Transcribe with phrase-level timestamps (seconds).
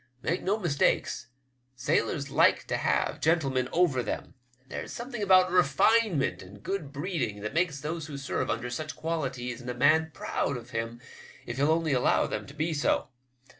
[0.23, 1.07] Make no mistake,
[1.75, 4.33] sailors like to have gentlemen over them.
[4.67, 8.71] There's a something about refine ment and good breeding that makes those who serve under
[8.71, 10.99] such qualities in a man proud of him
[11.45, 13.09] if he'll only allow them to be so.